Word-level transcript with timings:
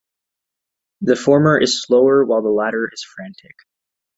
The 1.01 1.15
former 1.15 1.59
is 1.59 1.83
slower 1.83 2.25
while 2.25 2.41
the 2.41 2.49
latter 2.49 2.89
is 2.91 3.03
frantic. 3.03 3.53